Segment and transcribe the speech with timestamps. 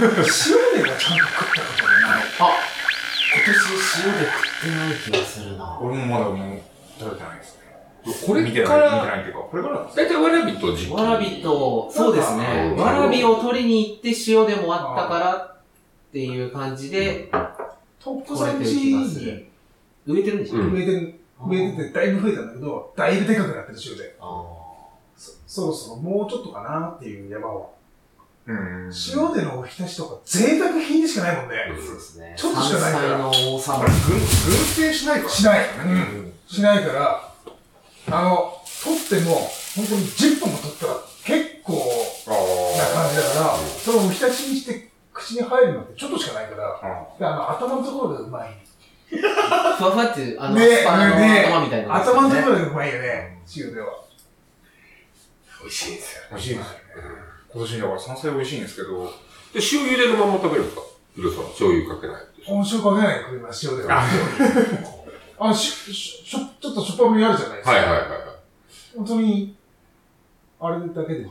[0.00, 2.22] 塩でがちゃんと食ったことがない。
[2.38, 2.56] あ
[3.32, 3.52] 今年
[4.06, 5.78] 塩で食ってない気がするな。
[5.80, 6.60] 俺もまだもう
[6.98, 8.26] 食べてないですね。
[8.26, 9.74] これ見てない、見てないっていうか、これから
[10.20, 10.92] わらびと時期。
[10.92, 12.72] わらびと、そうですね。
[12.76, 15.56] うんわらびを取りに行って塩でもあったからっ
[16.12, 17.30] ていう感じで、
[17.98, 19.46] トップこれてるさんち気がすにる。
[20.06, 24.16] 植えてるんでしょ、うん植えてる、植えててだいぶ増えたんだけど、だいぶでかくなってる塩で。
[24.20, 24.24] あ
[25.16, 27.66] そそろそろもうちょっとかなっていう山は。
[28.46, 28.90] うん。
[29.14, 31.56] 塩でのおひたしとか贅沢品でしかないもんね。
[31.72, 32.34] あ、そうですね。
[32.36, 33.84] ちょっとしかないからの王様。
[33.84, 35.30] 軍、軍製しないから。
[35.30, 35.66] しない。
[35.84, 35.96] ううん。
[36.28, 36.32] ん。
[36.48, 37.32] しないから、
[38.10, 39.34] あの、取っても、
[39.76, 41.74] 本当に10本も取ったら結構
[42.26, 42.30] あ
[42.96, 47.18] な感じだから、そのおひたしにして口に入るのってちょっとしかないから、あ。
[47.18, 48.56] であの、頭のところがうまい。
[49.10, 53.88] ふわふわっていう、あの、ねアスパラのね頭みたいな、頭のところがうまいよね、塩では。
[55.60, 56.22] 美味しいんですよ。
[56.30, 56.78] 美味しいですよね。
[57.52, 59.10] 今年だから山菜美味しいんですけど、で、
[59.54, 60.82] 塩茹でのまま食べるんですか
[61.16, 62.50] ヒロさん、醤油かけないです。
[62.50, 64.02] 温塩かけないで食います、塩では。
[65.40, 67.72] あ、 し、ししょ、ちょっとしょっぱみあるじゃないですか。
[67.72, 68.20] はいはいはいはい。
[68.96, 69.56] 本当に、
[70.60, 71.28] あれだけで全然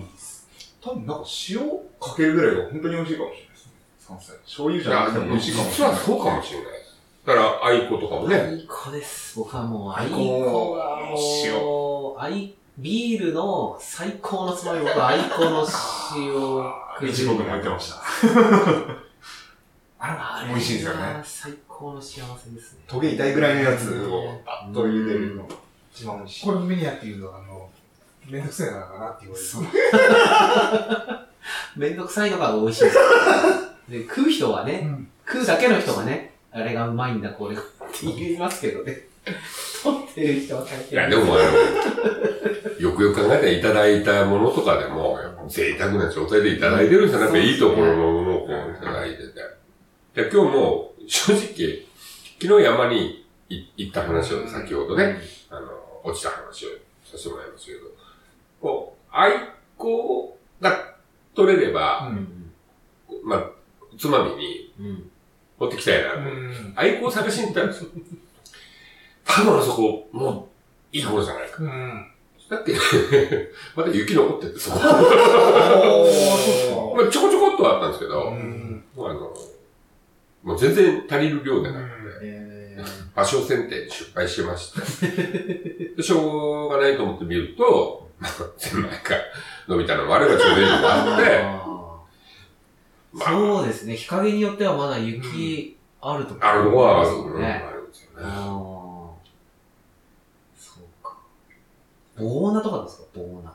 [0.00, 0.48] いいです。
[0.80, 1.58] 多分なんか塩
[2.00, 3.72] かけるぐらいが本当に美味しいかもしれないですね。
[3.98, 4.36] 山菜。
[4.44, 5.98] 醤油じゃなくても美味しいかもし実れない。
[5.98, 6.83] はそうかもしれない。
[7.26, 8.36] だから、あいことかもね。
[8.36, 9.38] アイコです。
[9.38, 15.66] 僕はもう、アイアイココがもう、アイ、ビールの最高のつまみ、僕はアイコの
[17.00, 18.02] 塩一僕も言ってました。
[19.98, 22.80] あれ美味しいですよねが最高の幸せですね。
[22.86, 25.54] トゲ痛いぐらいのやつをバッと茹でるのが
[25.94, 26.46] 一番美味しい。
[26.46, 27.70] これメニアっていうのは、あの、
[28.28, 31.26] めんどくさいのかなって言われる。
[31.76, 32.98] めんどくさいのが美味しいです。
[33.88, 35.08] で、食う人はね、うん。
[35.26, 39.08] 食うだけの人はね、あれがうまいんだ、これがって言いますけどね。
[39.82, 40.88] 取ってる人は大変。
[40.88, 47.24] いや、でもあの、よくよく考えたらいただいたものとかでも、贅沢な状態でいただいてるんですよね。
[47.24, 49.34] やっぱいいところのものをこういただいてて。
[50.14, 51.86] で、今日も、正直、
[52.40, 55.18] 昨日山にい行った話を先ほどね、
[55.50, 55.66] あの、
[56.04, 56.68] 落ちた話を
[57.04, 57.80] させてもらいましたけど、
[58.60, 59.32] こう、アイ
[59.76, 60.94] コが
[61.34, 62.52] 取れれば、うん。
[63.24, 63.50] まあ、
[63.98, 65.10] つまみにうん。
[65.58, 66.18] 持ってきたいなと。
[66.18, 66.72] うん。
[66.76, 67.90] アイコを探しに行ったんですよ。
[69.24, 70.48] 多分あそこ、も
[70.92, 71.62] う、いいところじゃないか。
[71.62, 72.06] うん。
[72.48, 72.74] だって、
[73.74, 74.78] まだ雪残ってて、そこ。
[76.96, 78.28] まあ、ちょこちょこっとはあったんですけど、か。
[78.28, 78.84] うん。
[78.94, 79.34] もうあの、
[80.42, 81.90] もう全然足りる量でなくて、
[82.22, 89.14] えー、場所選定に失敗しまして、でしょうがないと思って見ると、まあ、か、
[89.66, 91.73] 伸びたのもあればちょうどいいのがあって、
[93.14, 93.94] まあそうですね。
[93.96, 97.64] 日陰によってはまだ雪あるとこあるのはある,、ですよね。
[97.68, 98.26] あるんですよあね。
[98.26, 98.32] あ。
[100.56, 101.16] そうか。
[102.18, 103.04] ボーナとかですか？
[103.14, 103.54] ボーナ。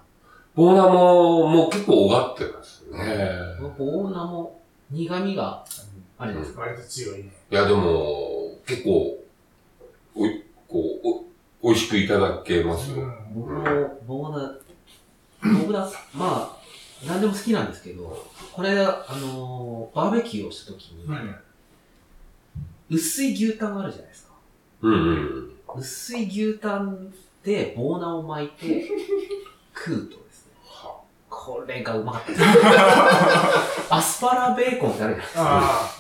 [0.56, 3.30] ボーナも、もう結構終わってますね。
[3.78, 4.60] ボーナも
[4.92, 5.64] 苦味が
[6.18, 6.62] あるじゃないですか？
[6.62, 7.32] 割と強いね。
[7.52, 9.24] いや、でも、結構、
[10.16, 13.06] おい、こう、お、美味しくいただけますよ。
[13.34, 14.58] 僕もボーナ、
[15.62, 15.80] 僕だ、
[16.14, 16.59] まあ、
[17.08, 21.36] 何でも好きなんですけど、これ、あのーバーベキューをした時に、うん。
[22.90, 24.34] 薄い牛タンがあるじゃないですか。
[24.82, 25.52] うんうん。
[25.78, 28.88] 薄い牛タンでボーナを巻いて
[29.74, 30.54] 食うとですね、
[31.30, 32.22] これがうまかっ
[33.90, 33.96] た。
[33.96, 35.42] アスパラベーコンってあるじゃないですか。
[35.62, 35.92] あ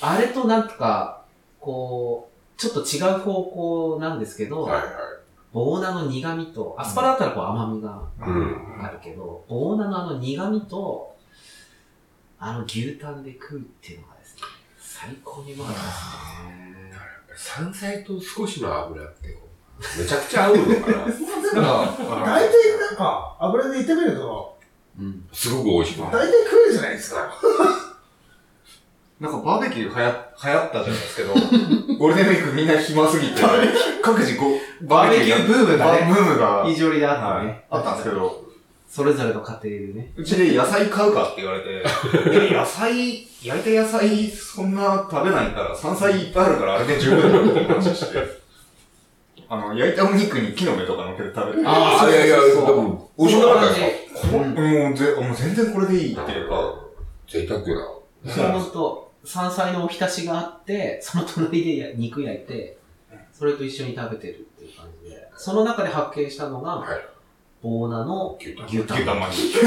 [0.00, 1.24] あれとなんとか、
[1.60, 4.84] こう、ちょっと違う方向なんですけど、はいはい。
[5.54, 8.88] ボーナの苦味と、アスパラだったらこう甘みがあ。
[8.88, 11.14] るけど、ボーナのあの苦味と、
[12.40, 14.42] あの牛タンで食うっていうのがですね、
[14.80, 15.80] 最高にうまかった
[17.32, 17.62] ですね。
[17.62, 19.48] 山菜と少しの油ってこ
[19.78, 21.06] う、めちゃくちゃ合うのかな。
[22.26, 24.58] 大体なんか、油で炒めると、
[24.98, 25.28] うん。
[25.32, 26.18] すごく美味しくなる。
[26.18, 27.32] 大体食えるじゃないですか。
[29.20, 30.12] なんかバーベキュー流行
[30.44, 31.32] 流行ったじゃないですけど、
[31.98, 33.40] ゴールデンウィークみんな暇すぎて、
[34.02, 34.46] 各自こ
[34.82, 37.46] う、バーベキューブームがねバブームが、非常にあってはい。
[37.46, 37.64] ね。
[37.70, 38.44] あったんですけど、
[38.90, 40.12] それぞれの家庭でね。
[40.16, 41.70] うちで野菜買うかって言われて、
[42.50, 48.18] いや野菜、焼いた野菜そんな食べないから、山菜いっぱいあるからあれで十分だって話をして、
[49.48, 53.74] あの、焼いたお肉に木の芽とか乗っけて食べて、ああ、いやいや、でそうも、美味しくなかったで
[54.16, 54.28] すか？
[54.32, 56.74] こもうぜもう全然これでいいっていうか、
[57.28, 57.64] 贅沢な。
[58.26, 62.78] それもと山菜のおひたしがあって、その隣で肉焼いて、
[63.32, 67.00] それと一緒に食べてるっていう感じで、その中で発見したのが、はい、
[67.62, 69.54] ボーナの牛タン牛タン巻き。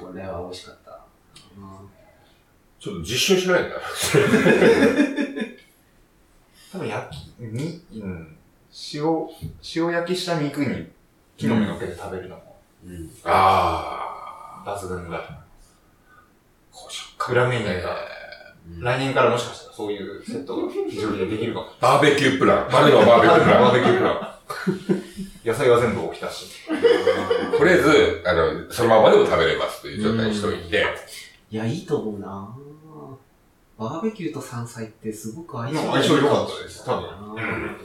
[0.00, 1.00] これは美味しかった。
[2.78, 3.76] ちょっと実証しないんだ。
[6.70, 8.36] 多分焼き、に、うん、
[8.94, 9.02] 塩、
[9.74, 10.86] 塩焼きした肉に
[11.36, 12.56] 木の芽のっけて食べるのも。
[12.86, 14.07] うん、ああ。
[14.86, 17.16] 抜群だと思います。
[17.18, 18.18] こ裏メニューが、うん
[18.80, 21.66] 来年からもしかしたらそういうセットが非常にできるかも。
[21.80, 22.68] バーベキュープラン。
[22.68, 23.62] 春のバーベキュープラン。
[23.62, 24.38] バーベキュープラン。
[25.46, 26.46] 野菜は全部起きたし。
[27.56, 30.84] とりあえず、あの、そのままでも食べれますという状態にしといて、
[31.50, 32.54] いや、いいと思うな
[33.78, 37.76] バーベキューと山菜ってすごく相性相性良かったです多分うん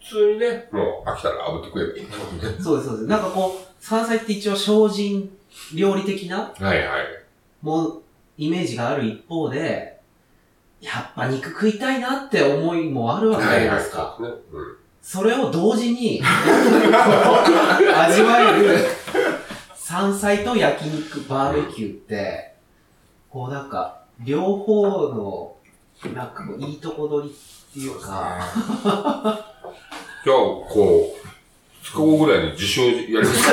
[0.00, 2.62] 普通にね、もう飽きたら炙ってくればいい。
[2.62, 3.06] そうです、そうです。
[3.06, 5.30] なんかこう、山菜って一応精進
[5.74, 7.06] 料理的なはいはい。
[7.60, 8.02] もう、
[8.38, 10.00] イメージがある一方で、
[10.80, 14.14] やっぱ肉食いたいなって思いもあるわけじゃないですか。
[14.16, 14.48] そうですね。
[14.52, 14.76] うん
[15.06, 18.86] それを同時に、 味わえる
[19.74, 22.54] 山菜と焼肉、バーベキューって、
[23.28, 25.56] こうなんか、両方の、
[26.14, 28.40] なんかいいとこ取りっていうか、
[30.24, 31.23] じゃあ、こう、
[31.84, 33.52] 2日後ぐらいに自称やります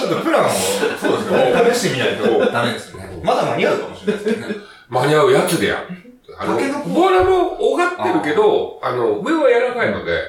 [0.00, 1.74] ちょっとプランを、そうですね。
[1.74, 3.20] 試してみないとダメですね。
[3.22, 4.46] まだ間に合うかもしれないですね。
[4.88, 6.20] 間に合うやつでやる。
[6.38, 10.22] あの、ボーラもおがってるけど、あの、上は柔らかいので、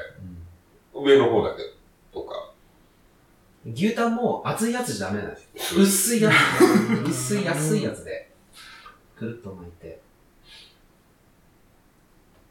[0.94, 1.64] 上の方だけ
[2.14, 2.52] とか。
[3.66, 5.82] 牛タンも熱いやつじゃダメなんですよ。
[5.82, 7.10] 薄いやつ。
[7.10, 8.30] 薄い安いやつで、
[9.18, 10.02] くるっと巻いて。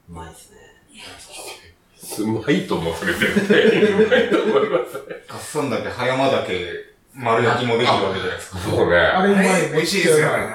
[0.08, 0.56] うまいですね。
[2.20, 3.92] うまいと思う、それ絶対。
[3.92, 5.16] うまいと思いますね。
[5.28, 6.66] ガッサンだけ、葉山だけ、
[7.14, 8.58] 丸焼きもできるわけじゃないですか。
[8.58, 8.96] そうね。
[8.96, 9.70] はあれうまい。
[9.72, 10.48] 美味しいですよね。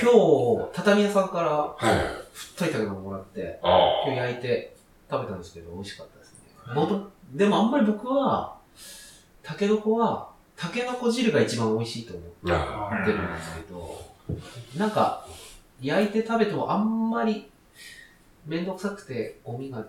[0.00, 1.94] 今日、畳屋さんからい。
[2.34, 4.74] 太いたけどもらって、あ今日焼いて
[5.10, 6.32] 食べたんですけど、美味しかったです
[6.68, 6.74] ね。
[6.74, 8.56] もとでもあんまり僕は、
[9.42, 14.04] タケノコは、タケノコ汁が一番美味しいと思ってるんですけど、
[14.78, 15.26] なんか、
[15.80, 17.50] 焼いて食べてもあんまり、
[18.46, 19.84] めんどくさくて、ゴミが、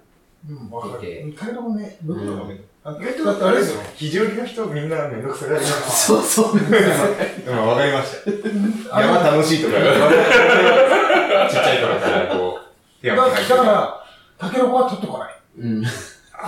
[0.50, 1.34] うん、わか出てる。
[1.34, 3.82] タケノコね、僕とかめあ意外と、だってあれですよ。
[3.96, 6.08] 肘折りの人みんなめんどくさがります。
[6.08, 6.54] そうそう。
[6.54, 8.12] うん、わかりまし
[8.92, 9.02] た。
[9.02, 9.76] 山楽しいとか
[11.50, 14.06] ちっちゃい頃からこう、だだから、
[14.38, 15.36] タケノコは取ってこない。
[15.60, 15.84] うん。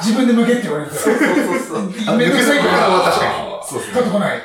[0.01, 1.01] 自分で剥けって言われるから。
[1.01, 2.17] そうそうそう。
[2.17, 3.81] めんどくさいからは確かに。
[3.81, 4.41] そう取ってこない。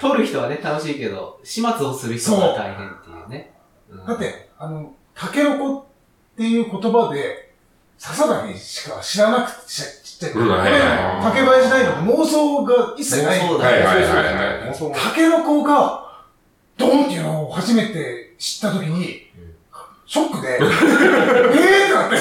[0.00, 3.54] 取る人はね、楽しいけど、始末をする人が大変っていうね。
[3.90, 5.84] うんだって、あの、タケノコっ
[6.36, 7.47] ていう言葉で、
[7.98, 10.44] 笹だけしか知らなくて、ちちっちゃい頃。
[10.46, 10.86] うんはいはいは
[11.20, 13.40] い竹林大の妄想が一切ない。
[13.40, 14.70] 妄想だはいはいはいはい。
[14.70, 16.08] 妄想タケノコが、
[16.76, 19.28] ドンっていうのを初めて知ったときに、
[20.06, 20.68] ショックで、 えーっ
[21.88, 22.16] てなって、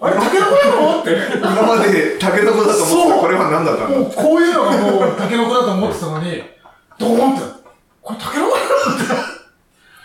[0.00, 1.16] あれ、タケノコなのって。
[1.36, 6.42] 今までタケノコだと思ってたこれは何だったんだもうこういうのがもうタケノコだと思ってたのに、
[6.98, 7.42] ドーンって、
[8.02, 8.56] これタケノコ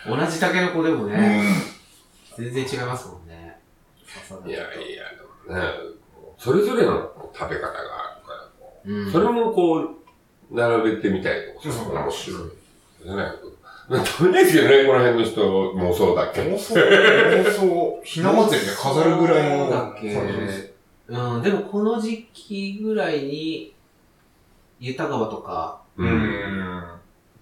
[0.04, 1.44] 同じタケノコでもなね、
[2.38, 3.51] の全然違いますもんね。
[4.48, 4.66] いやいや、
[5.48, 5.62] でもね、
[6.38, 9.90] それぞれの食べ方があるから、こうんうそれもこう、
[10.52, 12.42] 並べてみたいとか、そうそう面白い。
[12.42, 16.44] ね、食べないですよね、この辺の人もそうだけ？
[16.44, 16.52] ど。
[16.52, 20.72] 妄想、妄想、ひな祭りで飾るぐらいのだっけ感じです。
[21.08, 23.74] うん、でもこの時期ぐらいに、
[24.80, 26.04] 湯田川とか、う。
[26.04, 26.84] うんん。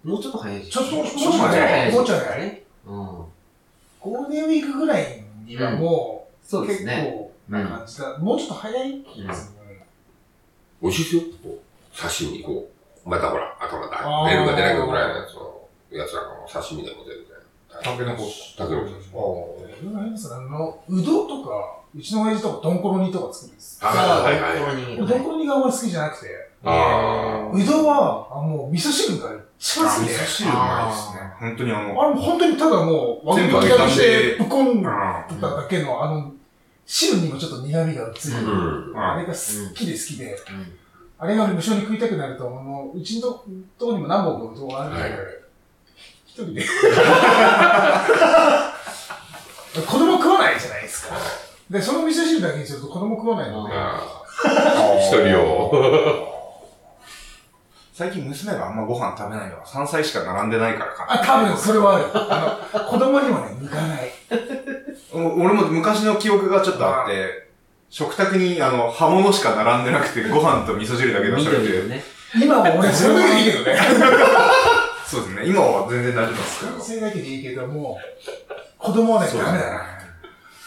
[0.04, 0.72] もうちょっと早いし。
[0.72, 2.64] ちょっともうちょっともうちょっと早いもうちょっと早いね。
[2.86, 2.96] うん。
[2.96, 6.19] ゴールデンウィークぐらいにはもう、
[6.50, 7.32] そうです結ね。
[7.48, 8.18] 構な感じだ。
[8.18, 9.60] もうちょっと早い気がする。
[10.82, 11.22] 美味しいですよ。
[11.44, 12.72] こう刺身、こ
[13.06, 13.10] う。
[13.10, 14.28] またほら、頭だあ。
[14.28, 17.84] ー出るか出ないかぐらいのやつの、やつらがもう刺身でも全然。
[17.84, 18.24] タケノコ。
[18.58, 19.10] タケノコです。
[19.10, 19.14] い
[19.86, 20.36] ろいろありますね。
[20.38, 23.80] あの、うどとか、うちの親父とかドンコロ煮とか作るんです。
[23.84, 25.08] あはいはいはい。
[25.08, 26.28] ところ煮があんまり好きじゃなくて、
[26.64, 31.34] あうどは、あもう味噌汁が一番好きで、汁うまいですね。
[31.40, 36.34] 本当にあの、あれも本当にただもう、全部輪切りにして、ぶこんあっただけの、あの、
[36.90, 38.94] 汁にもちょっと苦味がついてうる。
[38.94, 39.00] ん。
[39.00, 40.74] あれが好きで好きで、うん
[41.22, 43.44] あれが無性に食いたくなると、あの、うちのと
[43.78, 45.12] とこにも何本かうどんがあるんで、はい
[46.26, 46.64] 一人で。
[49.86, 51.16] 子供食わないじゃないですか。
[51.70, 54.00] で、その味噌汁だけにすると子供食わないので、あ
[54.46, 54.98] あ。
[54.98, 56.30] 一人を。
[57.94, 61.22] 最近娘があんまご飯食べないのは山菜しか並んでないからかな。
[61.22, 62.06] あ、多分それはある。
[62.14, 64.10] あの、子供にもね、向かない。
[65.14, 67.50] お俺も昔の記憶がちょっとあって、
[67.90, 72.04] 食卓にあの、葉物しか並んでなくて、 ご飯と味噌汁だけ出されて、ね。
[72.42, 73.78] 今は俺、それだけでいいけどね。
[75.06, 76.80] そうですね、今は全然大丈夫ですけど。
[76.84, 77.98] それだけでいいけども、
[78.78, 79.82] 子供はね、ダメだな。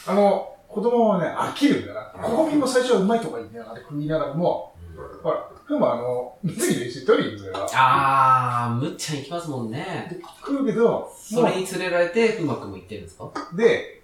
[0.08, 2.00] あの、子供はね、飽きるんだな。
[2.20, 4.74] ここみも最初はうまいとか言いながら食いながらも、
[5.22, 7.68] ほら、ふもあの、水着で一緒に取りに行くのよ。
[7.74, 10.20] あー、むっちゃん行きますもんね。
[10.44, 13.30] 食うけど、それに連れられて、うまくもいってるんですか？
[13.54, 14.01] で、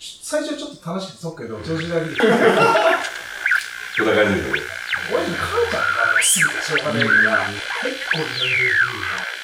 [0.00, 2.16] 最初ちょっと楽しくてそっかけど、調子だけで。
[2.16, 2.28] そん
[4.06, 4.48] な感じで。
[5.12, 8.64] 俺に母ちゃんが好きでしょうがないから、結構いろいろ言
[8.96, 9.39] うな。